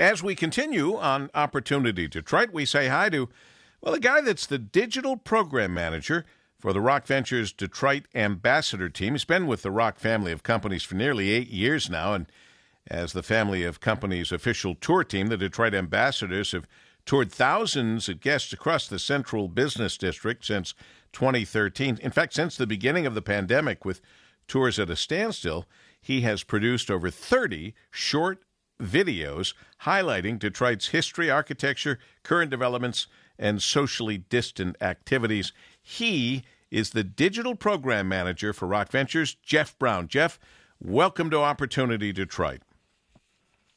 As 0.00 0.22
we 0.22 0.34
continue 0.34 0.96
on 0.96 1.28
Opportunity 1.34 2.08
Detroit, 2.08 2.54
we 2.54 2.64
say 2.64 2.88
hi 2.88 3.10
to, 3.10 3.28
well, 3.82 3.92
a 3.92 4.00
guy 4.00 4.22
that's 4.22 4.46
the 4.46 4.56
digital 4.56 5.18
program 5.18 5.74
manager 5.74 6.24
for 6.58 6.72
the 6.72 6.80
Rock 6.80 7.06
Ventures 7.06 7.52
Detroit 7.52 8.04
Ambassador 8.14 8.88
Team. 8.88 9.12
He's 9.12 9.26
been 9.26 9.46
with 9.46 9.60
the 9.60 9.70
Rock 9.70 9.98
family 9.98 10.32
of 10.32 10.42
companies 10.42 10.84
for 10.84 10.94
nearly 10.94 11.28
eight 11.32 11.48
years 11.48 11.90
now, 11.90 12.14
and 12.14 12.32
as 12.86 13.12
the 13.12 13.22
family 13.22 13.62
of 13.62 13.80
companies' 13.80 14.32
official 14.32 14.74
tour 14.74 15.04
team, 15.04 15.26
the 15.26 15.36
Detroit 15.36 15.74
Ambassadors 15.74 16.52
have 16.52 16.66
toured 17.04 17.30
thousands 17.30 18.08
of 18.08 18.22
guests 18.22 18.54
across 18.54 18.88
the 18.88 18.98
central 18.98 19.48
business 19.48 19.98
district 19.98 20.46
since 20.46 20.72
2013. 21.12 21.98
In 22.00 22.10
fact, 22.10 22.32
since 22.32 22.56
the 22.56 22.66
beginning 22.66 23.04
of 23.04 23.14
the 23.14 23.20
pandemic, 23.20 23.84
with 23.84 24.00
tours 24.48 24.78
at 24.78 24.88
a 24.88 24.96
standstill, 24.96 25.66
he 26.00 26.22
has 26.22 26.42
produced 26.42 26.90
over 26.90 27.10
30 27.10 27.74
short 27.90 28.42
videos 28.80 29.54
highlighting 29.82 30.38
Detroit's 30.38 30.88
history, 30.88 31.30
architecture, 31.30 31.98
current 32.22 32.50
developments, 32.50 33.06
and 33.38 33.62
socially 33.62 34.18
distant 34.18 34.76
activities. 34.80 35.52
He 35.82 36.44
is 36.70 36.90
the 36.90 37.04
digital 37.04 37.54
program 37.54 38.08
manager 38.08 38.52
for 38.52 38.66
Rock 38.66 38.90
Ventures, 38.90 39.36
Jeff 39.42 39.78
Brown. 39.78 40.08
Jeff, 40.08 40.38
welcome 40.80 41.30
to 41.30 41.38
Opportunity 41.38 42.12
Detroit. 42.12 42.60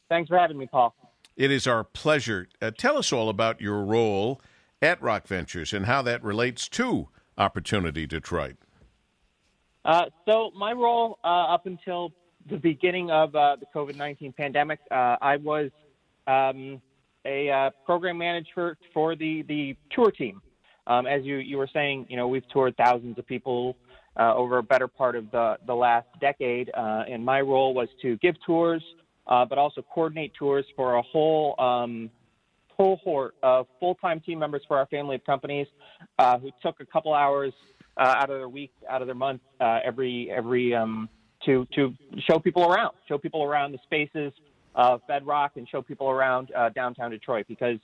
Thanks 0.10 0.30
for 0.30 0.38
having 0.38 0.58
me, 0.58 0.68
Paul. 0.68 0.96
It 1.36 1.50
is 1.50 1.66
our 1.66 1.84
pleasure. 1.84 2.48
Uh, 2.62 2.72
tell 2.78 2.98
us 2.98 3.12
all 3.12 3.30
about 3.30 3.62
your 3.62 3.84
role 3.84 4.42
at 4.82 5.02
Rock 5.02 5.28
Ventures 5.28 5.74
and 5.74 5.86
how 5.86 6.02
that 6.04 6.24
relates 6.24 6.68
to 6.70 7.10
Opportunity 7.38 8.06
Detroit. 8.06 8.58
Uh, 9.86 10.06
so, 10.26 10.52
my 10.56 10.72
role 10.72 11.18
uh, 11.24 11.28
up 11.28 11.66
until 11.66 12.14
the 12.50 12.58
beginning 12.58 13.12
of 13.12 13.36
uh, 13.36 13.56
the 13.60 13.66
COVID 13.74 13.96
19 13.96 14.34
pandemic, 14.34 14.80
uh, 14.92 15.18
I 15.22 15.38
was 15.38 15.70
um, 16.28 16.82
a 17.26 17.50
uh, 17.50 17.70
program 17.86 18.18
manager 18.18 18.78
for 18.94 19.16
the, 19.16 19.44
the 19.44 19.76
tour 19.92 20.12
team. 20.12 20.42
Um, 20.86 21.08
as 21.08 21.24
you, 21.24 21.38
you 21.38 21.58
were 21.58 21.70
saying, 21.74 22.08
you 22.10 22.18
know, 22.18 22.28
we've 22.28 22.48
toured 22.50 22.76
thousands 22.76 23.18
of 23.18 23.26
people 23.26 23.78
over 24.18 24.60
a 24.60 24.64
better 24.64 24.88
part 24.88 25.16
of 25.16 25.32
the, 25.32 25.58
the 25.66 25.74
last 25.74 26.08
decade, 26.22 26.70
and 26.76 27.24
my 27.26 27.42
role 27.42 27.74
was 27.74 27.88
to 28.02 28.18
give 28.18 28.36
tours 28.46 28.84
uh, 29.28 29.46
but 29.46 29.58
also 29.58 29.82
coordinate 29.82 30.34
tours 30.38 30.66
for 30.76 30.96
a 30.96 31.02
whole 31.02 31.56
um, 31.60 32.10
cohort 32.76 33.36
of 33.44 33.68
full-time 33.80 34.20
team 34.20 34.40
members 34.40 34.62
for 34.68 34.78
our 34.78 34.86
family 34.88 35.16
of 35.16 35.24
companies 35.26 35.68
uh, 36.20 36.38
who 36.40 36.50
took 36.62 36.80
a 36.80 36.86
couple 36.86 37.14
hours 37.14 37.54
uh, 37.98 38.16
out 38.18 38.30
of 38.30 38.38
their 38.38 38.50
week, 38.50 38.72
out 38.90 39.02
of 39.02 39.08
their 39.08 39.16
month, 39.16 39.42
uh, 39.60 39.80
every 39.84 40.30
every 40.32 40.74
um, 40.74 41.08
to 41.46 41.68
to 41.76 41.94
show 42.30 42.40
people 42.40 42.64
around, 42.64 42.94
show 43.08 43.18
people 43.18 43.44
around 43.44 43.72
the 43.72 43.80
spaces 43.84 44.34
of 44.76 45.02
Bedrock, 45.08 45.54
and 45.56 45.68
show 45.68 45.82
people 45.82 46.10
around 46.10 46.52
uh, 46.56 46.70
downtown 46.70 47.12
Detroit 47.12 47.46
because 47.48 47.78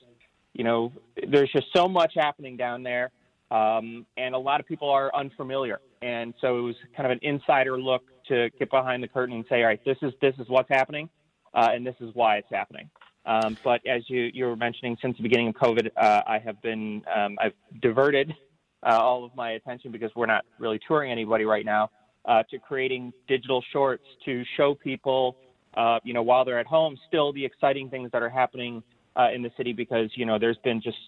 you 0.52 0.64
know 0.64 0.92
there's 1.28 1.50
just 1.52 1.66
so 1.74 1.88
much 1.88 2.12
happening 2.14 2.56
down 2.56 2.82
there, 2.82 3.10
um, 3.50 4.06
and 4.16 4.34
a 4.34 4.38
lot 4.38 4.60
of 4.60 4.66
people 4.66 4.90
are 4.90 5.14
unfamiliar, 5.14 5.80
and 6.02 6.34
so 6.40 6.58
it 6.58 6.62
was 6.62 6.76
kind 6.96 7.10
of 7.10 7.12
an 7.12 7.20
insider 7.22 7.78
look 7.80 8.02
to 8.28 8.48
get 8.58 8.70
behind 8.70 9.02
the 9.02 9.08
curtain 9.08 9.36
and 9.36 9.44
say, 9.48 9.62
all 9.62 9.66
right, 9.66 9.84
this 9.84 9.98
is 10.02 10.12
this 10.20 10.34
is 10.38 10.48
what's 10.48 10.68
happening 10.68 11.08
uh, 11.54 11.68
and 11.72 11.86
this 11.86 11.96
is 12.00 12.10
why 12.14 12.36
it's 12.36 12.48
happening. 12.50 12.88
Um, 13.26 13.56
but 13.62 13.80
as 13.86 14.02
you, 14.08 14.30
you 14.32 14.46
were 14.46 14.56
mentioning, 14.56 14.96
since 15.02 15.16
the 15.16 15.22
beginning 15.22 15.48
of 15.48 15.54
COVID, 15.54 15.90
uh, 15.96 16.22
I 16.26 16.38
have 16.38 16.60
been 16.62 17.02
um, 17.14 17.36
I've 17.40 17.52
diverted 17.80 18.34
uh, 18.82 18.98
all 18.98 19.24
of 19.24 19.34
my 19.34 19.52
attention 19.52 19.92
because 19.92 20.10
we're 20.16 20.26
not 20.26 20.44
really 20.58 20.80
touring 20.86 21.12
anybody 21.12 21.44
right 21.44 21.64
now 21.64 21.90
uh, 22.24 22.42
to 22.50 22.58
creating 22.58 23.12
digital 23.28 23.62
shorts 23.72 24.04
to 24.24 24.44
show 24.56 24.74
people, 24.74 25.36
uh, 25.76 25.98
you 26.04 26.12
know, 26.12 26.22
while 26.22 26.44
they're 26.44 26.58
at 26.58 26.66
home, 26.66 26.96
still 27.08 27.32
the 27.32 27.44
exciting 27.44 27.88
things 27.88 28.10
that 28.12 28.22
are 28.22 28.28
happening 28.28 28.82
uh, 29.16 29.28
in 29.34 29.42
the 29.42 29.50
city 29.56 29.72
because 29.72 30.10
you 30.14 30.24
know 30.24 30.38
there's 30.38 30.58
been 30.64 30.80
just 30.80 30.98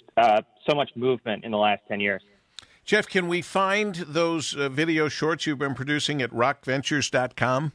so 0.69 0.75
much 0.75 0.91
movement 0.97 1.45
in 1.45 1.51
the 1.51 1.59
last 1.59 1.83
ten 1.89 2.01
years. 2.01 2.23
Jeff, 2.85 3.07
can 3.07 3.29
we 3.29 3.43
find 3.43 3.95
those 3.95 4.53
video 4.53 5.09
shorts 5.09 5.47
you've 5.47 5.59
been 5.59 5.75
producing 5.75 6.21
at 6.21 6.31
rockventures.com? 6.31 7.73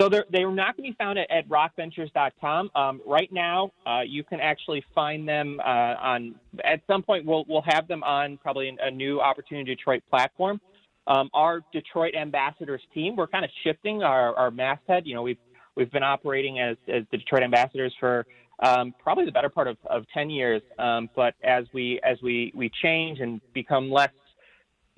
So 0.00 0.08
they're, 0.08 0.24
they're 0.30 0.50
not 0.50 0.76
going 0.76 0.90
to 0.90 0.92
be 0.92 0.96
found 0.96 1.18
at, 1.18 1.30
at 1.30 1.48
rockventures.com. 1.48 2.70
Um, 2.74 3.00
right 3.04 3.32
now, 3.32 3.72
uh, 3.84 4.00
you 4.06 4.22
can 4.22 4.40
actually 4.40 4.84
find 4.94 5.28
them 5.28 5.60
uh, 5.60 5.94
on, 6.00 6.36
at 6.64 6.80
some 6.86 7.02
point, 7.02 7.26
we'll, 7.26 7.44
we'll 7.48 7.64
have 7.66 7.88
them 7.88 8.04
on 8.04 8.36
probably 8.38 8.76
a 8.80 8.90
new 8.90 9.20
Opportunity 9.20 9.74
Detroit 9.74 10.02
platform. 10.08 10.60
Um, 11.08 11.30
our 11.34 11.62
Detroit 11.72 12.14
Ambassadors 12.14 12.82
team, 12.94 13.16
we're 13.16 13.26
kind 13.26 13.44
of 13.44 13.50
shifting 13.64 14.02
our, 14.02 14.36
our 14.36 14.50
masthead. 14.50 15.06
You 15.06 15.14
know, 15.14 15.22
we've, 15.22 15.38
we've 15.74 15.90
been 15.90 16.02
operating 16.04 16.60
as, 16.60 16.76
as 16.86 17.02
the 17.10 17.18
Detroit 17.18 17.42
Ambassadors 17.42 17.94
for 17.98 18.26
um, 18.62 18.94
probably 19.02 19.24
the 19.24 19.32
better 19.32 19.48
part 19.48 19.68
of, 19.68 19.76
of 19.88 20.04
10 20.14 20.30
years. 20.30 20.62
Um, 20.78 21.08
but 21.16 21.34
as 21.42 21.64
we, 21.72 21.98
as 22.04 22.18
we, 22.22 22.52
we 22.54 22.70
change 22.82 23.20
and 23.20 23.40
become 23.54 23.90
less 23.90 24.10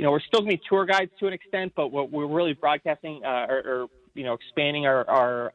you 0.01 0.05
know, 0.07 0.13
we're 0.13 0.21
still 0.21 0.41
going 0.41 0.53
to 0.53 0.57
be 0.57 0.63
tour 0.67 0.87
guides 0.87 1.11
to 1.21 1.27
an 1.27 1.35
extent, 1.35 1.75
but 1.77 1.89
what 1.89 2.11
we're 2.11 2.27
really 2.27 2.55
broadcasting 2.55 3.21
uh, 3.23 3.47
or, 3.51 3.59
or 3.59 3.87
you 4.15 4.25
know 4.25 4.33
expanding 4.33 4.87
our 4.87 5.07
our, 5.11 5.53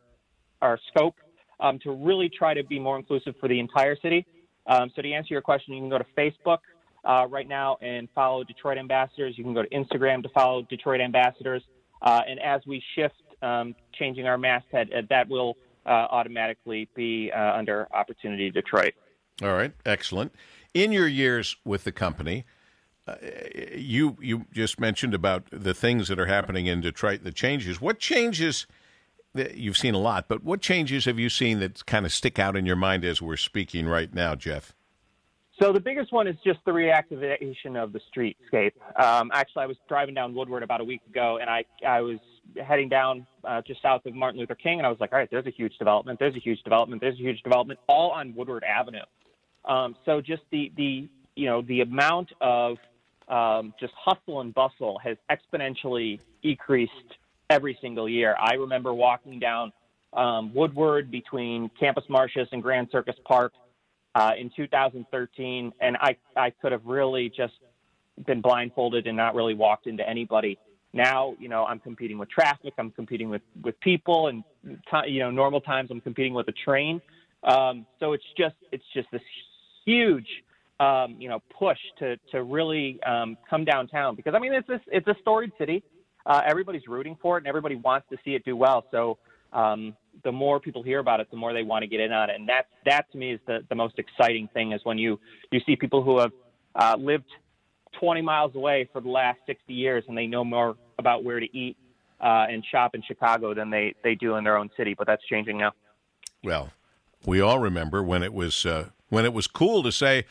our 0.61 0.79
scope 0.89 1.15
um, 1.59 1.79
to 1.79 1.91
really 1.91 2.29
try 2.29 2.53
to 2.53 2.63
be 2.63 2.77
more 2.77 2.95
inclusive 2.95 3.33
for 3.39 3.49
the 3.49 3.59
entire 3.59 3.95
city. 4.03 4.23
Um, 4.67 4.91
so 4.95 5.01
to 5.01 5.11
answer 5.11 5.33
your 5.33 5.41
question, 5.41 5.73
you 5.73 5.81
can 5.81 5.89
go 5.89 5.97
to 5.97 6.05
Facebook 6.15 6.59
uh, 7.05 7.27
right 7.29 7.47
now 7.47 7.77
and 7.81 8.09
follow 8.15 8.43
Detroit 8.43 8.77
Ambassadors. 8.77 9.37
You 9.37 9.43
can 9.43 9.53
go 9.53 9.61
to 9.61 9.69
Instagram 9.69 10.23
to 10.23 10.29
follow 10.29 10.63
Detroit 10.63 11.01
Ambassadors. 11.01 11.63
Uh, 12.01 12.21
and 12.27 12.39
as 12.39 12.61
we 12.65 12.83
shift, 12.95 13.15
um, 13.41 13.75
changing 13.93 14.27
our 14.27 14.37
masthead, 14.37 14.89
uh, 14.93 15.01
that 15.09 15.29
will 15.29 15.57
uh, 15.85 15.89
automatically 15.89 16.89
be 16.95 17.31
uh, 17.31 17.53
under 17.53 17.87
Opportunity 17.93 18.49
Detroit. 18.49 18.93
All 19.41 19.53
right, 19.53 19.73
excellent. 19.85 20.33
In 20.73 20.91
your 20.91 21.07
years 21.07 21.57
with 21.63 21.83
the 21.83 21.91
company, 21.91 22.45
uh, 23.07 23.15
you 23.75 24.17
you 24.19 24.45
just 24.51 24.79
mentioned 24.79 25.13
about 25.13 25.43
the 25.51 25.73
things 25.73 26.07
that 26.07 26.19
are 26.19 26.25
happening 26.25 26.65
in 26.65 26.81
Detroit, 26.81 27.23
the 27.23 27.31
changes. 27.31 27.79
What 27.79 27.99
changes? 27.99 28.65
You've 29.53 29.77
seen 29.77 29.93
a 29.93 29.99
lot, 29.99 30.29
but 30.29 30.43
what 30.43 30.61
changes 30.61 31.03
have 31.05 31.19
you 31.19 31.27
seen 31.27 31.59
that 31.59 31.85
kind 31.85 32.05
of 32.05 32.13
stick 32.13 32.39
out 32.39 32.55
in 32.55 32.65
your 32.65 32.77
mind 32.77 33.03
as 33.03 33.21
we're 33.21 33.35
speaking 33.35 33.85
right 33.85 34.13
now, 34.13 34.33
Jeff? 34.33 34.73
So 35.61 35.71
the 35.71 35.79
biggest 35.79 36.11
one 36.11 36.27
is 36.27 36.35
just 36.43 36.59
the 36.65 36.71
reactivation 36.71 37.81
of 37.81 37.93
the 37.93 38.01
streetscape. 38.13 38.73
Um, 39.01 39.31
actually, 39.33 39.63
I 39.63 39.67
was 39.67 39.77
driving 39.87 40.13
down 40.13 40.35
Woodward 40.35 40.63
about 40.63 40.81
a 40.81 40.83
week 40.83 41.01
ago, 41.09 41.37
and 41.39 41.49
I 41.49 41.63
I 41.87 42.01
was 42.01 42.19
heading 42.65 42.89
down 42.89 43.25
uh, 43.45 43.61
just 43.65 43.81
south 43.81 44.05
of 44.05 44.13
Martin 44.15 44.39
Luther 44.39 44.55
King, 44.55 44.79
and 44.79 44.85
I 44.85 44.89
was 44.89 44.99
like, 44.99 45.13
all 45.13 45.19
right, 45.19 45.29
there's 45.31 45.45
a 45.45 45.51
huge 45.51 45.77
development, 45.77 46.19
there's 46.19 46.35
a 46.35 46.39
huge 46.39 46.61
development, 46.63 47.01
there's 47.01 47.15
a 47.15 47.21
huge 47.21 47.41
development, 47.41 47.79
all 47.87 48.11
on 48.11 48.35
Woodward 48.35 48.63
Avenue. 48.63 48.99
Um, 49.63 49.95
so 50.05 50.19
just 50.19 50.43
the 50.51 50.73
the 50.75 51.07
you 51.35 51.45
know 51.45 51.61
the 51.61 51.81
amount 51.81 52.33
of 52.41 52.77
um, 53.29 53.73
just 53.79 53.93
hustle 53.97 54.41
and 54.41 54.53
bustle 54.53 54.99
has 54.99 55.17
exponentially 55.31 56.19
increased 56.43 56.91
every 57.49 57.77
single 57.81 58.09
year. 58.09 58.35
I 58.39 58.55
remember 58.55 58.93
walking 58.93 59.39
down 59.39 59.71
um, 60.11 60.53
Woodward 60.53 61.11
between 61.11 61.69
Campus 61.79 62.03
Martius 62.09 62.49
and 62.51 62.61
Grand 62.61 62.89
Circus 62.91 63.15
Park 63.25 63.53
uh, 64.15 64.31
in 64.39 64.49
2013, 64.55 65.73
and 65.81 65.97
I, 65.97 66.15
I 66.35 66.49
could 66.49 66.71
have 66.71 66.85
really 66.85 67.29
just 67.29 67.53
been 68.25 68.41
blindfolded 68.41 69.07
and 69.07 69.17
not 69.17 69.35
really 69.35 69.53
walked 69.53 69.87
into 69.87 70.07
anybody. 70.07 70.57
Now, 70.93 71.35
you 71.37 71.49
know, 71.49 71.65
I'm 71.65 71.79
competing 71.79 72.17
with 72.17 72.29
traffic, 72.29 72.73
I'm 72.77 72.91
competing 72.91 73.29
with, 73.29 73.41
with 73.61 73.77
people, 73.81 74.27
and 74.27 74.43
t- 74.65 75.11
you 75.11 75.19
know, 75.19 75.29
normal 75.29 75.59
times 75.59 75.89
I'm 75.91 75.99
competing 75.99 76.33
with 76.33 76.47
a 76.47 76.53
train. 76.53 77.01
Um, 77.43 77.85
so 77.99 78.13
it's 78.13 78.23
just 78.37 78.55
it's 78.71 78.85
just 78.93 79.07
this 79.11 79.21
huge 79.85 80.27
um, 80.79 81.15
you 81.19 81.29
know, 81.29 81.41
push 81.57 81.77
to 81.99 82.17
to 82.31 82.43
really 82.43 82.99
um, 83.03 83.37
come 83.49 83.65
downtown 83.65 84.15
because 84.15 84.33
I 84.35 84.39
mean 84.39 84.53
it's 84.53 84.67
this, 84.67 84.81
it's 84.87 85.07
a 85.07 85.15
storied 85.21 85.51
city. 85.57 85.83
Uh, 86.25 86.41
everybody's 86.45 86.87
rooting 86.87 87.15
for 87.21 87.37
it 87.37 87.41
and 87.41 87.47
everybody 87.47 87.75
wants 87.75 88.07
to 88.09 88.17
see 88.25 88.31
it 88.31 88.43
do 88.43 88.55
well. 88.55 88.85
So 88.89 89.19
um, 89.53 89.95
the 90.25 90.31
more 90.31 90.59
people 90.59 90.83
hear 90.83 90.99
about 90.99 91.21
it, 91.21 91.31
the 91.31 91.37
more 91.37 91.53
they 91.53 91.63
want 91.63 91.83
to 91.83 91.87
get 91.87 92.01
in 92.01 92.11
on 92.11 92.29
it, 92.29 92.35
and 92.37 92.49
that 92.49 92.67
that 92.83 93.09
to 93.13 93.17
me 93.17 93.31
is 93.33 93.39
the 93.47 93.59
the 93.69 93.75
most 93.75 93.97
exciting 93.97 94.49
thing 94.53 94.73
is 94.73 94.81
when 94.83 94.97
you 94.97 95.17
you 95.51 95.61
see 95.65 95.77
people 95.77 96.03
who 96.03 96.19
have 96.19 96.31
uh, 96.75 96.97
lived 96.99 97.29
20 98.01 98.21
miles 98.21 98.53
away 98.55 98.89
for 98.91 98.99
the 98.99 99.07
last 99.07 99.39
60 99.45 99.73
years 99.73 100.03
and 100.09 100.17
they 100.17 100.27
know 100.27 100.43
more 100.43 100.75
about 100.99 101.23
where 101.23 101.39
to 101.39 101.57
eat 101.57 101.77
uh, 102.19 102.45
and 102.49 102.65
shop 102.69 102.93
in 102.93 103.01
Chicago 103.07 103.53
than 103.53 103.69
they 103.69 103.95
they 104.03 104.15
do 104.15 104.35
in 104.35 104.43
their 104.43 104.57
own 104.57 104.69
city. 104.75 104.95
But 104.97 105.07
that's 105.07 105.25
changing 105.27 105.59
now. 105.59 105.71
Well, 106.43 106.71
we 107.25 107.39
all 107.39 107.59
remember 107.59 108.03
when 108.03 108.23
it 108.23 108.33
was 108.33 108.65
uh, 108.65 108.89
when 109.09 109.23
it 109.23 109.33
was 109.33 109.47
cool 109.47 109.83
to 109.83 109.91
say 109.91 110.25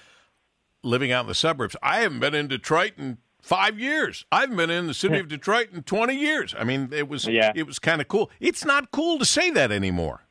living 0.82 1.12
out 1.12 1.22
in 1.22 1.28
the 1.28 1.34
suburbs. 1.34 1.76
I 1.82 2.00
haven't 2.00 2.20
been 2.20 2.34
in 2.34 2.48
Detroit 2.48 2.92
in 2.98 3.18
five 3.44 3.78
years. 3.78 4.24
I 4.32 4.40
haven't 4.40 4.56
been 4.56 4.70
in 4.70 4.86
the 4.86 4.94
city 4.94 5.18
of 5.18 5.28
Detroit 5.28 5.68
in 5.72 5.82
twenty 5.82 6.16
years. 6.16 6.54
I 6.58 6.64
mean, 6.64 6.88
it 6.92 7.08
was 7.08 7.26
yeah. 7.26 7.52
it 7.54 7.66
was 7.66 7.78
kind 7.78 8.00
of 8.00 8.08
cool. 8.08 8.30
It's 8.40 8.64
not 8.64 8.90
cool 8.90 9.18
to 9.18 9.24
say 9.24 9.50
that 9.50 9.70
anymore. 9.70 10.22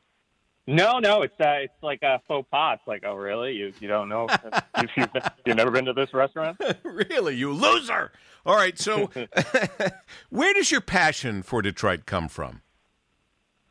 No, 0.66 0.98
no, 0.98 1.22
it's 1.22 1.38
uh, 1.38 1.60
it's 1.62 1.82
like 1.82 2.02
a 2.02 2.22
faux 2.26 2.48
pas. 2.50 2.78
It's 2.78 2.88
like, 2.88 3.04
oh, 3.06 3.14
really? 3.14 3.52
You 3.52 3.72
you 3.80 3.88
don't 3.88 4.08
know? 4.08 4.28
you've, 4.80 4.90
you've, 4.96 5.10
you've 5.44 5.56
never 5.56 5.70
been 5.70 5.84
to 5.84 5.92
this 5.92 6.12
restaurant? 6.14 6.58
really, 6.82 7.36
you 7.36 7.52
loser! 7.52 8.12
All 8.46 8.56
right, 8.56 8.78
so 8.78 9.10
where 10.30 10.54
does 10.54 10.70
your 10.70 10.80
passion 10.80 11.42
for 11.42 11.62
Detroit 11.62 12.06
come 12.06 12.28
from? 12.28 12.62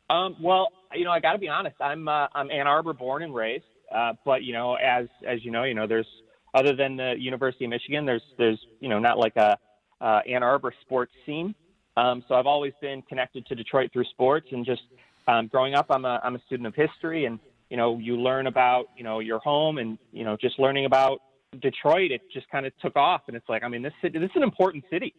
Um, 0.08 0.36
well, 0.40 0.68
you 0.94 1.04
know, 1.04 1.10
I 1.10 1.20
got 1.20 1.32
to 1.32 1.38
be 1.38 1.48
honest. 1.48 1.76
I'm 1.80 2.06
uh, 2.06 2.28
I'm 2.32 2.50
Ann 2.50 2.68
Arbor 2.68 2.92
born 2.92 3.22
and 3.22 3.34
raised, 3.34 3.64
uh, 3.92 4.12
but 4.24 4.44
you 4.44 4.52
know, 4.52 4.74
as 4.76 5.08
as 5.26 5.44
you 5.44 5.50
know, 5.50 5.64
you 5.64 5.74
know, 5.74 5.88
there's 5.88 6.06
other 6.54 6.74
than 6.74 6.96
the 6.96 7.14
University 7.18 7.64
of 7.64 7.70
Michigan, 7.70 8.06
there's 8.06 8.22
there's 8.38 8.58
you 8.80 8.88
know 8.88 8.98
not 8.98 9.18
like 9.18 9.36
a 9.36 9.56
uh, 10.00 10.20
Ann 10.28 10.42
Arbor 10.42 10.72
sports 10.82 11.12
scene. 11.26 11.54
Um, 11.96 12.24
so 12.26 12.34
I've 12.34 12.46
always 12.46 12.72
been 12.80 13.02
connected 13.02 13.46
to 13.46 13.54
Detroit 13.54 13.90
through 13.92 14.04
sports, 14.04 14.48
and 14.50 14.64
just 14.64 14.82
um, 15.28 15.46
growing 15.48 15.74
up, 15.74 15.86
I'm 15.90 16.04
a 16.04 16.20
I'm 16.22 16.34
a 16.36 16.40
student 16.46 16.66
of 16.66 16.74
history, 16.74 17.26
and 17.26 17.38
you 17.70 17.76
know, 17.76 17.98
you 17.98 18.16
learn 18.16 18.46
about 18.46 18.86
you 18.96 19.04
know 19.04 19.20
your 19.20 19.38
home, 19.40 19.78
and 19.78 19.98
you 20.12 20.24
know, 20.24 20.36
just 20.40 20.58
learning 20.58 20.86
about 20.86 21.20
Detroit, 21.60 22.10
it 22.10 22.22
just 22.32 22.48
kind 22.50 22.66
of 22.66 22.72
took 22.80 22.96
off, 22.96 23.22
and 23.28 23.36
it's 23.36 23.48
like, 23.48 23.62
I 23.62 23.68
mean, 23.68 23.82
this 23.82 23.92
city, 24.02 24.18
this 24.18 24.30
is 24.30 24.36
an 24.36 24.42
important 24.42 24.84
city. 24.90 25.14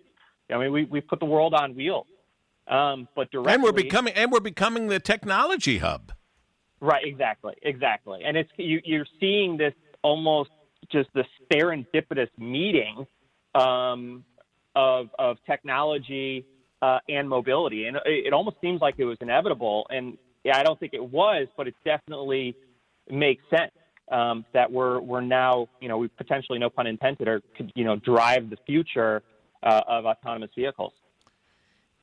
I 0.52 0.58
mean, 0.58 0.72
we 0.72 0.86
we 0.86 1.02
put 1.02 1.20
the 1.20 1.26
world 1.26 1.54
on 1.54 1.76
wheels. 1.76 2.08
Um, 2.68 3.08
but 3.16 3.30
directly, 3.32 3.54
and 3.54 3.64
we're 3.64 3.72
becoming 3.72 4.14
and 4.16 4.32
we're 4.32 4.40
becoming 4.40 4.88
the 4.88 5.00
technology 5.00 5.78
hub. 5.78 6.12
Right, 6.82 7.06
exactly, 7.06 7.54
exactly. 7.62 8.22
And 8.26 8.36
it's 8.36 8.50
you, 8.58 8.82
you're 8.84 9.06
seeing 9.20 9.58
this 9.58 9.74
almost 10.02 10.50
just 10.92 11.10
the 11.14 11.24
serendipitous 11.52 12.30
meeting 12.38 13.06
um, 13.54 14.24
of 14.76 15.10
of 15.18 15.38
technology 15.46 16.46
uh, 16.82 17.00
and 17.10 17.28
mobility, 17.28 17.86
and 17.86 17.98
it, 17.98 18.28
it, 18.28 18.34
almost 18.34 18.58
seems 18.62 18.82
like 18.82 18.96
it 18.98 19.06
was 19.06 19.18
inevitable. 19.22 19.88
And 19.90 20.18
yeah, 20.44 20.58
I 20.58 20.64
don't 20.64 20.80
think 20.80 20.94
it 20.94 21.04
was, 21.04 21.48
but 21.58 21.68
it 21.68 21.76
definitely 21.84 22.56
makes 23.10 23.44
sense 23.50 23.72
um, 24.12 24.46
that 24.54 24.72
we're 24.72 25.00
we're 25.00 25.22
now 25.22 25.68
you 25.80 25.88
know 25.88 25.98
we 25.98 26.08
potentially 26.10 26.60
no 26.60 26.70
pun 26.70 26.88
intended 26.88 27.28
or 27.28 27.42
could 27.56 27.72
you 27.76 27.86
know 27.86 27.96
drive 27.96 28.50
the 28.50 28.58
future 28.66 29.24
uh, 29.64 29.82
of 29.88 30.06
autonomous 30.06 30.52
vehicles. 30.56 30.94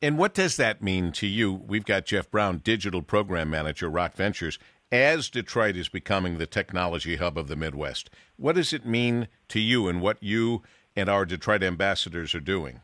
And 0.00 0.19
what 0.19 0.34
does 0.34 0.56
that 0.56 0.82
mean 0.82 1.12
to 1.12 1.29
you? 1.29 1.52
We've 1.52 1.84
got 1.84 2.06
Jeff 2.06 2.29
Brown, 2.29 2.61
digital 2.64 3.02
program 3.02 3.50
manager, 3.50 3.88
Rock 3.88 4.14
Ventures, 4.14 4.58
as 4.93 5.31
Detroit 5.31 5.75
is 5.75 5.89
becoming 5.89 6.37
the 6.37 6.47
technology 6.47 7.17
hub 7.17 7.39
of 7.39 7.49
the 7.49 7.56
Midwest. 7.56 8.11
What 8.37 8.56
does 8.56 8.75
it 8.75 8.85
mean 8.85 9.27
to 9.49 9.59
you 9.59 9.89
and 9.89 10.03
what 10.03 10.23
you 10.23 10.62
and 10.94 11.09
our 11.09 11.25
Detroit 11.25 11.62
ambassadors 11.62 12.35
are 12.35 12.41
doing? 12.41 12.83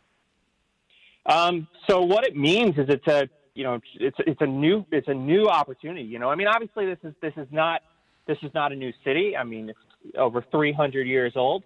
Um, 1.27 1.69
so 1.87 2.03
what 2.03 2.27
it 2.27 2.35
means 2.35 2.79
is 2.79 2.87
it's 2.89 3.07
a 3.07 3.29
you 3.55 3.65
know 3.65 3.81
it's 4.01 4.17
it's 4.21 4.41
a 4.41 4.47
new 4.47 4.87
it's 4.91 5.09
a 5.09 5.15
new 5.15 5.47
opportunity. 5.47 6.03
You 6.05 6.19
know, 6.19 6.31
I 6.31 6.35
mean, 6.35 6.47
obviously 6.47 6.87
this 6.87 6.99
is 7.05 7.15
this 7.21 7.35
is 7.37 7.47
not 7.51 7.83
this 8.27 8.39
is 8.43 8.51
not 8.55 8.73
a 8.73 8.77
new 8.77 8.93
city. 9.05 9.37
I 9.37 9.45
mean, 9.45 9.69
it's 9.69 10.17
over 10.17 10.43
300 10.51 11.07
years 11.07 11.35
old, 11.37 11.65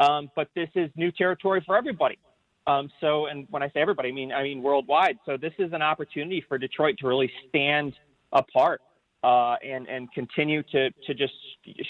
um, 0.00 0.30
but 0.34 0.48
this 0.56 0.68
is 0.74 0.90
new 0.96 1.12
territory 1.12 1.62
for 1.64 1.76
everybody. 1.76 2.18
Um, 2.66 2.90
so, 3.00 3.26
and 3.26 3.46
when 3.50 3.62
I 3.62 3.68
say 3.68 3.80
everybody, 3.80 4.08
I 4.08 4.12
mean 4.12 4.32
I 4.32 4.42
mean 4.42 4.62
worldwide. 4.62 5.18
So 5.26 5.36
this 5.36 5.52
is 5.58 5.72
an 5.72 5.82
opportunity 5.82 6.44
for 6.48 6.58
Detroit 6.58 6.96
to 6.98 7.06
really 7.06 7.30
stand 7.48 7.92
apart 8.32 8.80
uh, 9.24 9.56
and 9.64 9.88
and 9.88 10.12
continue 10.12 10.62
to 10.62 10.90
to 10.90 11.14
just 11.14 11.32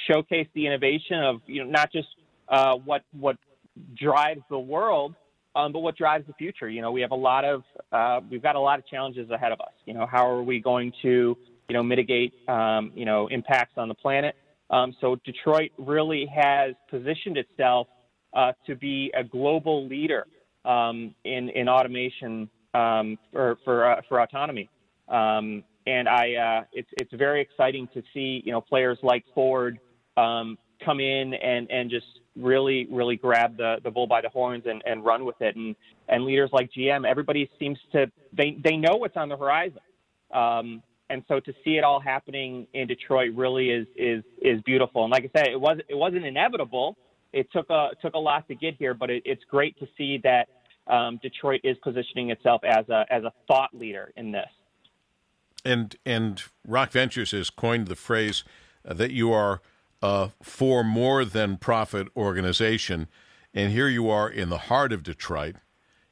showcase 0.09 0.47
the 0.55 0.67
innovation 0.67 1.19
of 1.23 1.41
you 1.47 1.65
know 1.65 1.69
not 1.69 1.91
just 1.91 2.07
uh, 2.49 2.75
what 2.77 3.03
what 3.13 3.37
drives 4.01 4.41
the 4.51 4.59
world, 4.59 5.15
um, 5.57 5.73
but 5.73 5.81
what 5.81 5.97
drives 5.97 6.25
the 6.29 6.33
future. 6.35 6.69
You 6.69 6.81
know, 6.81 6.93
we 6.93 7.01
have 7.01 7.11
a 7.11 7.17
lot 7.17 7.45
of 7.45 7.63
uh, 7.91 8.21
we've 8.31 8.43
got 8.43 8.55
a 8.55 8.61
lot 8.61 8.79
of 8.79 8.87
challenges 8.87 9.31
ahead 9.31 9.51
of 9.51 9.61
us. 9.61 9.73
You 9.85 9.95
know, 9.95 10.07
how 10.07 10.31
are 10.31 10.45
we 10.45 10.61
going 10.61 10.93
to 11.03 11.37
you 11.69 11.73
know 11.73 11.83
mitigate 11.83 12.33
um, 12.49 12.93
you 12.95 13.05
know 13.05 13.27
impacts 13.27 13.75
on 13.77 13.89
the 13.89 13.95
planet? 13.95 14.37
Um, 14.71 14.95
so 15.01 15.17
Detroit 15.25 15.73
really 15.77 16.27
has 16.35 16.75
positioned 16.89 17.37
itself 17.37 17.89
uh, 18.33 18.53
to 18.67 18.77
be 18.77 19.13
a 19.17 19.25
global 19.25 19.89
leader 19.89 20.27
um, 20.65 21.17
in 21.25 21.49
in 21.49 21.69
automation 21.69 22.49
um, 22.75 23.19
for 23.33 23.59
for 23.65 23.91
uh, 23.91 24.01
for 24.09 24.21
autonomy. 24.21 24.71
Um, 25.09 25.65
and 25.87 26.09
I, 26.09 26.35
uh, 26.35 26.65
it's 26.73 26.89
it's 26.93 27.13
very 27.15 27.41
exciting 27.41 27.89
to 27.95 28.03
see 28.13 28.43
you 28.45 28.53
know 28.53 28.61
players 28.61 28.99
like 29.03 29.25
Ford 29.35 29.79
um, 30.17 30.59
come 30.85 31.01
in 31.01 31.35
and 31.35 31.71
and 31.71 31.91
just 31.91 32.07
really 32.37 32.87
really 32.91 33.17
grab 33.17 33.57
the 33.57 33.77
the 33.85 33.91
bull 33.91 34.07
by 34.07 34.21
the 34.21 34.29
horns 34.29 34.65
and, 34.67 34.83
and 34.87 35.05
run 35.05 35.25
with 35.25 35.41
it. 35.41 35.57
And 35.57 35.77
and 36.09 36.25
leaders 36.25 36.51
like 36.53 36.71
GM, 36.73 37.07
everybody 37.07 37.51
seems 37.59 37.79
to 37.93 38.11
they 38.33 38.57
they 38.63 38.77
know 38.77 38.97
what's 38.97 39.17
on 39.17 39.29
the 39.29 39.37
horizon. 39.37 39.81
Um, 40.33 40.83
and 41.11 41.23
so 41.29 41.39
to 41.39 41.53
see 41.65 41.77
it 41.77 41.85
all 41.85 42.01
happening 42.01 42.67
in 42.73 42.87
Detroit 42.87 43.35
really 43.35 43.71
is 43.71 43.87
is 43.97 44.25
is 44.41 44.61
beautiful. 44.63 45.05
And 45.05 45.11
like 45.11 45.25
I 45.25 45.39
said, 45.39 45.49
it 45.49 45.61
was 45.61 45.79
it 45.89 45.95
wasn't 45.95 46.25
inevitable 46.25 46.97
it 47.35 47.51
took 47.53 47.69
a 47.69 47.91
took 48.01 48.15
a 48.15 48.19
lot 48.19 48.47
to 48.49 48.55
get 48.55 48.77
here, 48.79 48.95
but 48.95 49.11
it, 49.11 49.23
it's 49.27 49.43
great 49.51 49.77
to 49.81 49.89
see 49.99 50.21
that 50.23 50.49
um, 50.87 51.19
Detroit 51.21 51.61
is 51.65 51.77
positioning 51.83 52.31
itself 52.31 52.63
as 52.65 52.89
a 52.89 53.05
as 53.11 53.25
a 53.25 53.33
thought 53.49 53.71
leader 53.75 54.13
in 54.17 54.31
this. 54.31 54.49
And 55.65 55.97
and 56.05 56.43
Rock 56.67 56.93
Ventures 56.93 57.31
has 57.31 57.51
coined 57.51 57.89
the 57.89 57.97
phrase 57.97 58.45
uh, 58.87 58.95
that 58.95 59.13
you 59.13 59.33
are 59.33 59.63
a 60.03 60.31
for 60.43 60.85
more 60.85 61.25
than 61.25 61.57
profit 61.57 62.09
organization, 62.17 63.09
and 63.55 63.73
here 63.73 63.89
you 63.89 64.11
are 64.11 64.29
in 64.29 64.51
the 64.51 64.59
heart 64.59 64.93
of 64.93 65.03
Detroit. 65.03 65.57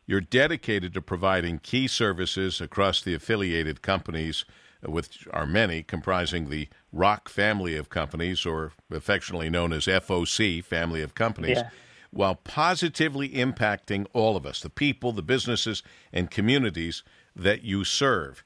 You're 0.06 0.20
dedicated 0.20 0.94
to 0.94 1.02
providing 1.02 1.58
key 1.58 1.86
services 1.86 2.60
across 2.60 3.02
the 3.02 3.14
affiliated 3.14 3.82
companies 3.82 4.44
which 4.84 5.28
are 5.32 5.46
many, 5.46 5.82
comprising 5.82 6.48
the 6.48 6.68
Rock 6.92 7.28
family 7.28 7.76
of 7.76 7.88
companies, 7.88 8.44
or 8.44 8.72
affectionately 8.90 9.48
known 9.48 9.72
as 9.72 9.86
FOC, 9.86 10.62
family 10.64 11.02
of 11.02 11.14
companies, 11.14 11.58
yeah. 11.58 11.70
while 12.10 12.34
positively 12.34 13.30
impacting 13.30 14.06
all 14.12 14.36
of 14.36 14.44
us, 14.44 14.60
the 14.60 14.70
people, 14.70 15.12
the 15.12 15.22
businesses, 15.22 15.82
and 16.12 16.30
communities 16.30 17.02
that 17.34 17.62
you 17.62 17.84
serve. 17.84 18.44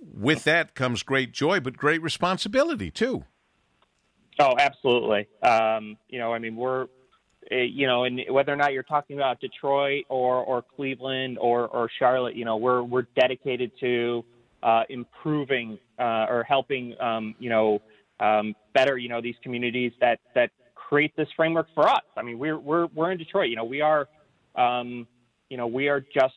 With 0.00 0.44
that 0.44 0.74
comes 0.74 1.02
great 1.02 1.32
joy, 1.32 1.60
but 1.60 1.76
great 1.76 2.02
responsibility, 2.02 2.90
too. 2.90 3.24
Oh, 4.38 4.54
absolutely. 4.58 5.28
Um, 5.42 5.96
you 6.08 6.18
know, 6.18 6.32
I 6.32 6.38
mean, 6.38 6.56
we're, 6.56 6.88
eh, 7.50 7.62
you 7.62 7.86
know, 7.86 8.04
and 8.04 8.20
whether 8.28 8.52
or 8.52 8.56
not 8.56 8.72
you're 8.72 8.82
talking 8.82 9.16
about 9.16 9.40
Detroit 9.40 10.04
or, 10.08 10.36
or 10.36 10.62
Cleveland 10.62 11.38
or, 11.40 11.68
or 11.68 11.88
Charlotte, 11.98 12.34
you 12.34 12.44
know, 12.44 12.56
we're, 12.56 12.82
we're 12.82 13.06
dedicated 13.16 13.70
to 13.80 14.24
uh, 14.62 14.82
improving 14.88 15.78
uh, 15.98 16.26
or 16.28 16.44
helping, 16.48 17.00
um, 17.00 17.34
you 17.38 17.50
know, 17.50 17.80
um, 18.20 18.54
better, 18.72 18.96
you 18.98 19.08
know, 19.08 19.20
these 19.20 19.34
communities 19.42 19.92
that 20.00 20.20
that 20.34 20.50
create 20.74 21.14
this 21.16 21.28
framework 21.36 21.66
for 21.74 21.88
us. 21.88 22.02
I 22.16 22.22
mean, 22.22 22.38
we're 22.38 22.58
we're 22.58 22.86
we're 22.94 23.10
in 23.12 23.18
Detroit. 23.18 23.50
You 23.50 23.56
know, 23.56 23.64
we 23.64 23.80
are, 23.80 24.08
um, 24.54 25.06
you 25.50 25.56
know, 25.56 25.66
we 25.66 25.88
are 25.88 26.00
just 26.00 26.34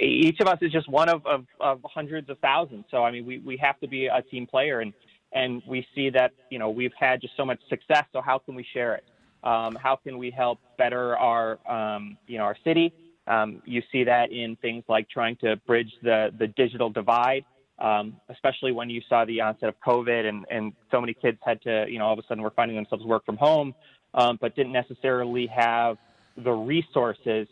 each 0.00 0.40
of 0.40 0.46
us 0.46 0.58
is 0.62 0.72
just 0.72 0.88
one 0.88 1.08
of, 1.08 1.24
of, 1.26 1.44
of 1.60 1.80
hundreds 1.84 2.30
of 2.30 2.38
thousands. 2.38 2.84
So 2.90 3.04
I 3.04 3.10
mean, 3.10 3.26
we, 3.26 3.38
we 3.38 3.56
have 3.58 3.78
to 3.80 3.88
be 3.88 4.06
a 4.06 4.22
team 4.22 4.46
player, 4.46 4.80
and 4.80 4.92
and 5.32 5.62
we 5.66 5.86
see 5.94 6.10
that 6.10 6.32
you 6.50 6.58
know 6.58 6.70
we've 6.70 6.92
had 6.98 7.20
just 7.20 7.36
so 7.36 7.44
much 7.44 7.60
success. 7.68 8.04
So 8.12 8.20
how 8.20 8.38
can 8.38 8.54
we 8.54 8.66
share 8.72 8.94
it? 8.94 9.04
Um, 9.44 9.76
how 9.80 9.96
can 9.96 10.18
we 10.18 10.30
help 10.30 10.58
better 10.78 11.16
our 11.16 11.58
um, 11.68 12.16
you 12.26 12.38
know 12.38 12.44
our 12.44 12.56
city? 12.64 12.92
Um, 13.28 13.62
you 13.66 13.82
see 13.92 14.04
that 14.04 14.32
in 14.32 14.56
things 14.56 14.84
like 14.88 15.08
trying 15.10 15.36
to 15.36 15.56
bridge 15.66 15.92
the, 16.02 16.30
the 16.38 16.46
digital 16.46 16.88
divide, 16.88 17.44
um, 17.78 18.16
especially 18.30 18.72
when 18.72 18.88
you 18.88 19.02
saw 19.06 19.26
the 19.26 19.42
onset 19.42 19.68
of 19.68 19.74
COVID 19.86 20.26
and, 20.26 20.46
and 20.50 20.72
so 20.90 20.98
many 21.00 21.12
kids 21.12 21.38
had 21.42 21.60
to, 21.62 21.84
you 21.88 21.98
know, 21.98 22.06
all 22.06 22.14
of 22.14 22.18
a 22.18 22.22
sudden 22.26 22.42
were 22.42 22.52
finding 22.56 22.76
themselves 22.76 23.04
work 23.04 23.26
from 23.26 23.36
home, 23.36 23.74
um, 24.14 24.38
but 24.40 24.56
didn't 24.56 24.72
necessarily 24.72 25.46
have 25.46 25.98
the 26.38 26.50
resources 26.50 27.46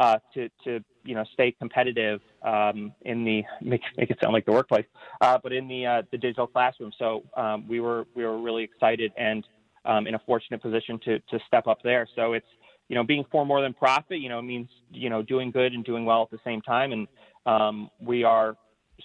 uh, 0.00 0.18
to, 0.34 0.48
to, 0.64 0.80
you 1.04 1.14
know, 1.14 1.24
stay 1.34 1.52
competitive 1.52 2.20
um, 2.42 2.92
in 3.02 3.24
the 3.24 3.44
make, 3.60 3.82
make 3.96 4.10
it 4.10 4.18
sound 4.22 4.32
like 4.32 4.46
the 4.46 4.52
workplace, 4.52 4.86
uh, 5.20 5.38
but 5.42 5.52
in 5.52 5.68
the 5.68 5.86
uh, 5.86 6.02
the 6.10 6.18
digital 6.18 6.46
classroom. 6.46 6.92
So 6.98 7.22
um, 7.36 7.68
we 7.68 7.78
were 7.80 8.06
we 8.16 8.24
were 8.24 8.38
really 8.38 8.64
excited 8.64 9.12
and 9.16 9.46
um, 9.84 10.06
in 10.08 10.14
a 10.14 10.22
fortunate 10.26 10.60
position 10.60 10.98
to 11.04 11.18
to 11.18 11.38
step 11.46 11.66
up 11.66 11.78
there. 11.84 12.08
So 12.16 12.32
it's 12.32 12.46
you 12.90 12.96
know, 12.96 13.04
being 13.04 13.24
for 13.30 13.46
more 13.46 13.62
than 13.62 13.72
profit, 13.72 14.18
you 14.18 14.28
know, 14.28 14.42
means, 14.42 14.68
you 14.90 15.10
know, 15.10 15.22
doing 15.22 15.52
good 15.52 15.74
and 15.74 15.84
doing 15.84 16.04
well 16.04 16.22
at 16.22 16.30
the 16.32 16.40
same 16.44 16.60
time. 16.60 16.90
And 16.90 17.06
um, 17.46 17.88
we 18.00 18.24
are 18.24 18.56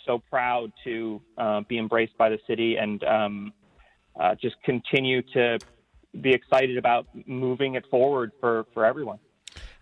so 0.08 0.18
proud 0.18 0.72
to 0.84 1.22
uh, 1.38 1.62
be 1.70 1.78
embraced 1.78 2.18
by 2.18 2.30
the 2.30 2.40
city 2.48 2.78
and 2.78 3.04
um, 3.04 3.54
uh, 4.20 4.34
just 4.42 4.56
continue 4.64 5.22
to 5.34 5.60
be 6.20 6.32
excited 6.34 6.80
about 6.80 7.06
moving 7.28 7.76
it 7.76 7.86
forward 7.92 8.32
for, 8.40 8.66
for 8.74 8.86
everyone. 8.86 9.20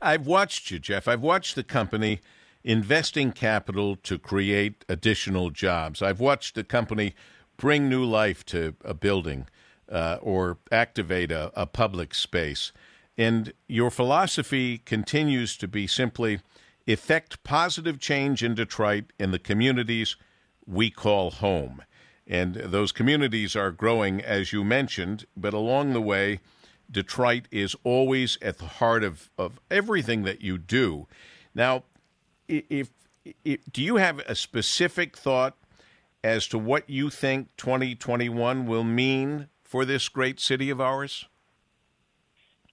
I've 0.04 0.28
watched 0.28 0.70
you, 0.70 0.80
Jeff. 0.80 1.08
I've 1.08 1.22
watched 1.22 1.56
the 1.56 1.64
company 1.64 2.20
investing 2.64 3.32
capital 3.32 3.96
to 3.98 4.20
create 4.20 4.84
additional 4.90 5.50
jobs. 5.50 6.02
I've 6.02 6.20
watched 6.20 6.56
the 6.56 6.64
company 6.64 7.16
bring 7.58 7.88
new 7.88 8.04
life 8.04 8.46
to 8.48 8.76
a 8.84 8.94
building 8.94 9.48
uh, 9.90 10.18
or 10.22 10.58
activate 10.72 11.32
a, 11.32 11.52
a 11.56 11.66
public 11.66 12.14
space. 12.14 12.72
And 13.18 13.54
your 13.68 13.92
philosophy 13.92 14.80
continues 14.80 15.56
to 15.58 15.68
be 15.68 15.88
simply 15.88 16.40
effect 16.86 17.44
positive 17.44 18.00
change 18.00 18.44
in 18.44 18.56
Detroit 18.56 19.06
in 19.18 19.32
the 19.32 19.40
communities 19.40 20.18
we 20.66 20.90
call 20.90 21.32
home. 21.32 21.82
And 22.28 22.56
those 22.56 22.92
communities 22.92 23.56
are 23.56 23.72
growing, 23.72 24.22
as 24.22 24.52
you 24.52 24.64
mentioned, 24.64 25.26
but 25.36 25.54
along 25.54 25.94
the 25.94 26.02
way, 26.02 26.40
Detroit 26.90 27.48
is 27.52 27.76
always 27.84 28.38
at 28.42 28.58
the 28.58 28.66
heart 28.66 29.04
of, 29.04 29.30
of 29.38 29.60
everything 29.72 30.24
that 30.24 30.42
you 30.42 30.58
do. 30.58 31.08
Now, 31.56 31.84
if, 32.48 32.90
if 33.44 33.60
do 33.72 33.82
you 33.82 33.98
have 33.98 34.20
a 34.20 34.36
specific 34.36 35.18
thought 35.18 35.56
as 36.24 36.48
to 36.48 36.58
what 36.58 36.90
you 36.90 37.10
think 37.10 37.50
2021 37.58 38.66
will 38.66 38.84
mean 38.84 39.50
for 39.64 39.86
this 39.86 40.08
great 40.10 40.40
city 40.40 40.70
of 40.70 40.80
ours? 40.80 41.28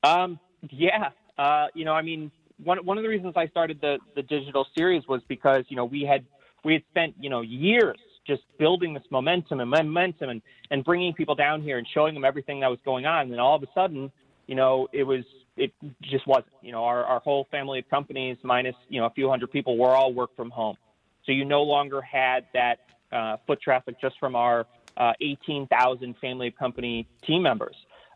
Um, 0.02 0.38
yeah. 0.68 1.10
Uh, 1.38 1.68
you 1.74 1.84
know, 1.84 1.94
I 1.94 2.02
mean, 2.02 2.30
one 2.62 2.84
one 2.84 2.98
of 2.98 3.02
the 3.02 3.08
reasons 3.08 3.34
I 3.36 3.46
started 3.48 3.80
the 3.80 3.98
the 4.14 4.22
digital 4.22 4.66
series 4.76 5.06
was 5.08 5.22
because 5.28 5.64
you 5.68 5.76
know 5.76 5.84
we 5.84 6.02
had 6.02 6.24
we 6.64 6.74
had 6.74 6.82
spent 6.90 7.14
you 7.18 7.30
know 7.30 7.40
years 7.40 7.98
just 8.26 8.42
building 8.58 8.94
this 8.94 9.02
momentum 9.10 9.60
and 9.60 9.70
momentum 9.70 10.30
and 10.30 10.42
and 10.70 10.84
bringing 10.84 11.12
people 11.14 11.34
down 11.34 11.62
here 11.62 11.78
and 11.78 11.86
showing 11.92 12.14
them 12.14 12.24
everything 12.24 12.60
that 12.60 12.68
was 12.68 12.78
going 12.84 13.06
on. 13.06 13.22
And 13.22 13.32
then 13.32 13.40
all 13.40 13.56
of 13.56 13.62
a 13.62 13.68
sudden, 13.74 14.10
you 14.46 14.54
know, 14.54 14.88
it 14.92 15.04
was 15.04 15.24
it 15.56 15.72
just 16.02 16.26
wasn't. 16.26 16.52
You 16.62 16.72
know, 16.72 16.84
our 16.84 17.04
our 17.04 17.20
whole 17.20 17.46
family 17.50 17.78
of 17.78 17.88
companies 17.88 18.36
minus 18.42 18.76
you 18.88 19.00
know 19.00 19.06
a 19.06 19.10
few 19.10 19.28
hundred 19.28 19.50
people 19.50 19.76
were 19.78 19.94
all 19.94 20.12
work 20.12 20.34
from 20.36 20.50
home, 20.50 20.76
so 21.24 21.32
you 21.32 21.44
no 21.44 21.62
longer 21.62 22.00
had 22.00 22.46
that 22.54 22.78
uh, 23.12 23.36
foot 23.46 23.60
traffic 23.60 24.00
just 24.00 24.18
from 24.18 24.36
our 24.36 24.66
uh, 24.96 25.12
18,000 25.20 26.14
family 26.20 26.48
of 26.48 26.56
company 26.56 27.08
team 27.26 27.42
members. 27.42 27.74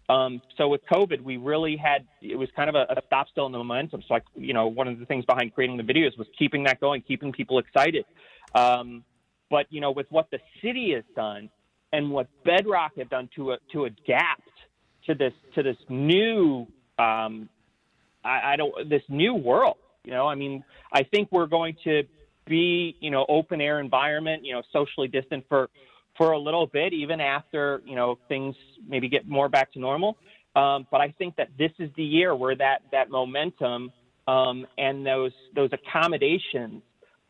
Um, 0.09 0.43
so 0.59 0.69
with 0.69 0.83
COVID, 0.87 1.23
we 1.23 1.39
really 1.39 1.77
had 1.77 2.07
it 2.21 2.37
was 2.37 2.51
kind 2.55 2.69
of 2.69 2.75
a, 2.75 2.83
a 2.91 3.03
stop 3.07 3.29
still 3.29 3.47
in 3.47 3.53
the 3.53 3.59
momentum. 3.59 4.03
So, 4.07 4.13
like 4.13 4.25
you 4.37 4.53
know, 4.53 4.67
one 4.67 4.87
of 4.87 4.99
the 4.99 5.07
things 5.07 5.25
behind 5.25 5.55
creating 5.55 5.79
the 5.79 5.83
videos 5.83 6.19
was 6.19 6.27
keeping 6.39 6.65
that 6.65 6.79
going, 6.81 7.01
keeping 7.01 7.33
people 7.33 7.59
excited. 7.59 8.05
Um, 8.55 9.03
but 9.55 9.67
you 9.71 9.81
know, 9.81 9.93
with 9.93 10.09
what 10.11 10.29
the 10.33 10.41
city 10.61 10.91
has 10.97 11.05
done 11.15 11.49
and 11.93 12.11
what 12.11 12.27
Bedrock 12.45 12.97
have 12.99 13.09
done 13.09 13.31
to 13.37 13.53
uh, 13.53 13.57
to 13.71 13.85
adapt 13.85 14.51
to 15.07 15.15
this 15.15 15.33
to 15.55 15.63
this 15.63 15.77
new 15.89 16.67
um, 16.99 17.49
I, 18.25 18.55
I 18.55 18.57
don't 18.57 18.91
this 18.91 19.03
new 19.09 19.33
world. 19.33 19.77
You 20.03 20.11
know, 20.11 20.27
I 20.27 20.35
mean, 20.35 20.65
I 20.93 21.05
think 21.05 21.29
we're 21.31 21.47
going 21.47 21.77
to 21.85 22.03
be 22.49 22.97
you 22.99 23.13
know 23.13 23.25
open 23.29 23.61
air 23.61 23.79
environment, 23.79 24.45
you 24.45 24.55
know, 24.55 24.63
socially 24.73 25.07
distant 25.07 25.45
for 25.49 25.71
for 26.19 26.33
a 26.33 26.39
little 26.39 26.67
bit, 26.67 26.93
even 26.93 27.21
after 27.21 27.81
you 27.87 27.95
know 27.95 28.19
things 28.27 28.57
maybe 28.89 29.09
get 29.09 29.29
more 29.29 29.49
back 29.49 29.73
to 29.75 29.79
normal. 29.79 30.17
Um, 30.57 30.85
but 30.91 31.01
I 31.01 31.15
think 31.17 31.37
that 31.37 31.51
this 31.57 31.71
is 31.79 31.91
the 31.97 32.03
year 32.03 32.35
where 32.35 32.57
that 32.57 32.83
that 32.91 33.09
momentum 33.09 33.93
um, 34.27 34.67
and 34.79 35.07
those 35.07 35.33
those 35.55 35.71
accommodations 35.73 36.83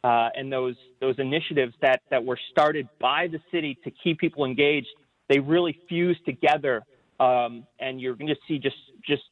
uh, 0.04 0.28
and 0.36 0.52
those 0.52 0.76
those 1.00 1.14
initiatives 1.18 1.74
that 1.80 2.02
that 2.10 2.22
were 2.22 2.38
started 2.52 2.88
by 3.00 3.26
the 3.26 3.40
city 3.50 3.78
to 3.82 3.90
keep 3.90 4.18
people 4.18 4.44
engaged, 4.44 4.88
they 5.30 5.38
really 5.38 5.80
fuse 5.88 6.18
together, 6.26 6.82
um, 7.18 7.66
and 7.80 8.00
you're 8.00 8.14
going 8.14 8.28
to 8.28 8.36
see 8.46 8.58
just 8.58 8.76
just 9.04 9.22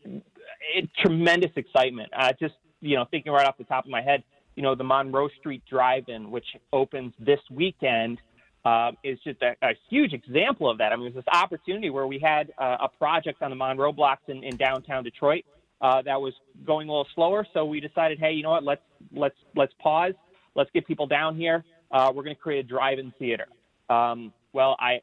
it, 0.74 0.88
tremendous 0.98 1.50
excitement. 1.56 2.08
Uh, 2.18 2.32
just 2.40 2.54
you 2.80 2.96
know, 2.96 3.04
thinking 3.10 3.30
right 3.32 3.46
off 3.46 3.58
the 3.58 3.64
top 3.64 3.84
of 3.84 3.90
my 3.90 4.00
head, 4.00 4.24
you 4.56 4.62
know, 4.62 4.74
the 4.74 4.82
Monroe 4.82 5.28
Street 5.38 5.62
Drive-In, 5.70 6.30
which 6.30 6.46
opens 6.72 7.12
this 7.18 7.38
weekend 7.50 8.18
uh, 8.64 8.92
is 9.04 9.18
just 9.24 9.40
a, 9.42 9.54
a, 9.62 9.72
huge 9.90 10.12
example 10.12 10.70
of 10.70 10.78
that. 10.78 10.92
I 10.92 10.96
mean, 10.96 11.06
it 11.06 11.14
was 11.14 11.24
this 11.24 11.34
opportunity 11.34 11.90
where 11.90 12.06
we 12.06 12.18
had 12.18 12.52
uh, 12.58 12.78
a 12.80 12.88
project 12.88 13.42
on 13.42 13.50
the 13.50 13.56
Monroe 13.56 13.92
blocks 13.92 14.22
in, 14.28 14.42
in 14.42 14.56
downtown 14.56 15.04
Detroit 15.04 15.44
uh, 15.80 16.00
that 16.02 16.20
was 16.20 16.32
going 16.64 16.88
a 16.88 16.92
little 16.92 17.08
slower. 17.14 17.46
So 17.52 17.64
we 17.64 17.80
decided, 17.80 18.18
hey, 18.18 18.32
you 18.32 18.42
know 18.42 18.50
what? 18.50 18.64
Let's 18.64 18.82
let's 19.12 19.36
let's 19.56 19.72
pause. 19.80 20.14
Let's 20.54 20.70
get 20.72 20.86
people 20.86 21.06
down 21.06 21.36
here. 21.36 21.64
Uh, 21.90 22.12
we're 22.14 22.22
going 22.22 22.36
to 22.36 22.40
create 22.40 22.64
a 22.64 22.68
drive-in 22.68 23.12
theater. 23.18 23.46
Um, 23.88 24.32
well, 24.52 24.76
I 24.78 25.00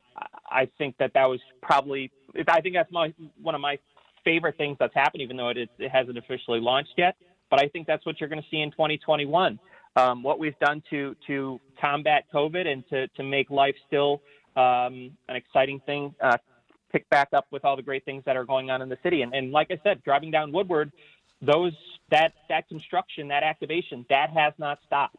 I 0.50 0.70
think 0.78 0.96
that 0.98 1.12
that 1.14 1.26
was 1.26 1.40
probably 1.62 2.12
I 2.48 2.62
think 2.62 2.76
that's 2.76 2.92
my 2.92 3.14
one 3.42 3.56
of 3.56 3.62
my 3.62 3.78
favorite 4.24 4.58
things 4.58 4.78
that's 4.80 4.94
happened, 4.94 5.22
even 5.22 5.38
though 5.38 5.50
it, 5.50 5.58
it 5.58 5.92
hasn't 5.92 6.18
officially 6.18 6.60
launched 6.60 6.94
yet. 6.98 7.16
But 7.50 7.62
I 7.62 7.68
think 7.68 7.88
that's 7.88 8.06
what 8.06 8.20
you're 8.20 8.30
going 8.30 8.42
to 8.42 8.48
see 8.50 8.62
in 8.62 8.72
2021 8.72 9.60
um, 9.96 10.24
what 10.24 10.40
we've 10.40 10.58
done 10.60 10.84
to 10.90 11.16
to 11.28 11.60
combat 11.82 12.26
COVID 12.34 12.68
and 12.68 12.88
to 12.90 13.08
to 13.08 13.24
make 13.24 13.50
life 13.50 13.76
still 13.88 14.22
um, 14.56 15.12
an 15.28 15.36
exciting 15.36 15.80
thing. 15.86 16.14
Uh, 16.22 16.38
pick 16.92 17.10
back 17.10 17.30
up 17.34 17.46
with 17.52 17.66
all 17.66 17.76
the 17.76 17.84
great 17.84 18.04
things 18.06 18.24
that 18.26 18.36
are 18.36 18.46
going 18.46 18.72
on 18.72 18.82
in 18.82 18.90
the 18.90 18.98
city. 19.04 19.22
And, 19.22 19.34
and 19.36 19.52
like 19.52 19.68
I 19.70 19.80
said, 19.84 20.04
driving 20.04 20.32
down 20.32 20.52
Woodward, 20.52 20.92
those 21.42 21.74
that 22.12 22.34
that 22.50 22.68
construction, 22.68 23.28
that 23.30 23.44
activation, 23.44 24.06
that 24.10 24.30
has 24.32 24.54
not 24.58 24.80
stopped. 24.86 25.18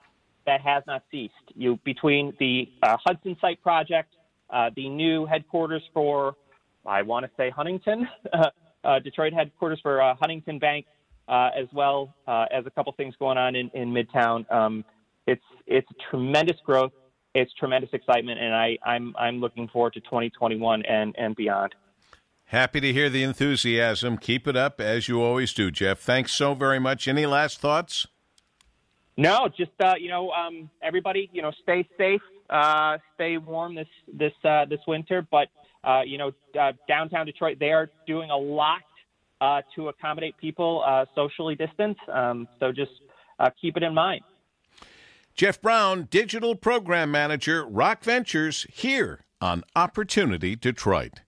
That 0.51 0.63
has 0.63 0.83
not 0.85 1.05
ceased. 1.13 1.35
You 1.55 1.79
between 1.85 2.33
the 2.41 2.69
uh, 2.83 2.97
Hudson 3.05 3.37
site 3.41 3.63
project, 3.63 4.17
uh, 4.53 4.71
the 4.75 4.89
new 4.89 5.25
headquarters 5.25 5.83
for, 5.95 6.35
I 6.85 7.03
want 7.03 7.25
to 7.25 7.31
say 7.37 7.51
Huntington, 7.51 8.09
uh, 8.33 8.99
Detroit 8.99 9.33
headquarters 9.33 9.79
for 9.81 10.03
uh, 10.03 10.17
Huntington 10.17 10.59
Bank, 10.59 10.87
uh, 11.29 11.51
as 11.57 11.69
well 11.73 12.13
as 12.27 12.67
a 12.67 12.71
couple 12.71 12.93
things 12.97 13.15
going 13.21 13.39
on 13.39 13.55
in, 13.55 13.71
in 13.75 13.95
Midtown. 13.95 14.51
Um, 14.51 14.85
it's 15.29 15.45
it's 15.69 15.87
tremendous 16.11 16.57
growth, 16.67 16.91
it's 17.33 17.55
tremendous 17.55 17.91
excitement, 17.93 18.41
and 18.41 18.53
I, 18.53 18.77
I'm 18.85 19.15
I'm 19.17 19.39
looking 19.39 19.69
forward 19.69 19.93
to 19.93 20.01
2021 20.01 20.83
and 20.83 21.15
and 21.17 21.37
beyond. 21.37 21.77
Happy 22.47 22.81
to 22.81 22.93
hear 22.93 23.09
the 23.09 23.23
enthusiasm. 23.23 24.19
Keep 24.19 24.49
it 24.49 24.57
up 24.57 24.81
as 24.81 25.07
you 25.07 25.23
always 25.23 25.53
do, 25.53 25.71
Jeff. 25.71 26.01
Thanks 26.01 26.33
so 26.33 26.55
very 26.55 26.81
much. 26.81 27.07
Any 27.07 27.25
last 27.25 27.61
thoughts? 27.61 28.09
No, 29.21 29.49
just 29.55 29.73
uh, 29.85 29.95
you 29.99 30.09
know, 30.09 30.31
um, 30.31 30.71
everybody, 30.83 31.29
you 31.31 31.43
know, 31.43 31.53
stay 31.63 31.87
safe, 31.99 32.23
uh, 32.49 32.97
stay 33.15 33.37
warm 33.37 33.75
this 33.75 33.87
this 34.11 34.33
uh, 34.45 34.65
this 34.65 34.81
winter. 34.89 35.27
But 35.31 35.49
uh, 35.85 36.01
you 36.07 36.17
know, 36.17 36.33
uh, 36.59 36.73
downtown 36.89 37.27
Detroit, 37.27 37.59
they 37.61 37.71
are 37.71 37.91
doing 38.07 38.31
a 38.31 38.37
lot 38.37 38.81
uh, 39.43 39.61
to 39.77 39.89
accommodate 39.89 40.39
people 40.39 40.83
uh, 40.87 41.05
socially 41.15 41.55
distanced. 41.55 42.01
Um, 42.11 42.49
so 42.59 42.73
just 42.73 42.93
uh, 43.39 43.51
keep 43.61 43.77
it 43.77 43.83
in 43.83 43.93
mind. 43.93 44.23
Jeff 45.35 45.61
Brown, 45.61 46.09
Digital 46.11 46.55
Program 46.55 47.11
Manager, 47.11 47.67
Rock 47.67 48.03
Ventures, 48.03 48.67
here 48.73 49.27
on 49.43 49.65
Opportunity 49.77 50.57
Detroit. 50.57 51.13